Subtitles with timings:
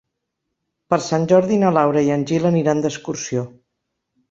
[0.93, 3.47] Per Sant Jordi na Laura i en Gil aniran d'excursió.